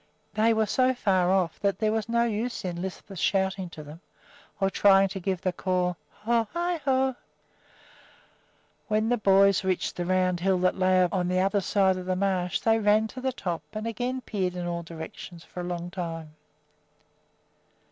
They 0.33 0.51
were 0.51 0.65
so 0.65 0.95
far 0.95 1.29
off 1.31 1.59
that 1.59 1.77
there 1.77 1.91
was 1.91 2.09
no 2.09 2.23
use 2.23 2.65
in 2.65 2.81
Lisbeth's 2.81 3.21
shouting 3.21 3.69
to 3.69 3.83
them 3.83 4.01
or 4.59 4.71
trying 4.71 5.09
to 5.09 5.19
give 5.19 5.41
the 5.41 5.53
call 5.53 5.95
"Ho 6.23 6.47
i 6.55 6.77
ho!" 6.77 7.15
When 8.87 9.09
the 9.09 9.17
boys 9.17 9.63
reached 9.63 9.99
a 9.99 10.05
round 10.05 10.39
hill 10.39 10.57
that 10.57 10.73
lay 10.75 11.03
on 11.11 11.27
the 11.27 11.37
other 11.39 11.61
side 11.61 11.97
of 11.97 12.07
the 12.07 12.15
marsh, 12.15 12.61
they 12.61 12.79
ran 12.79 13.09
to 13.09 13.21
the 13.21 13.31
top 13.31 13.61
and 13.73 13.85
again 13.85 14.21
peered 14.21 14.55
in 14.55 14.65
all 14.65 14.81
directions 14.81 15.43
for 15.43 15.59
a 15.59 15.63
long 15.65 15.91
time. 15.91 16.33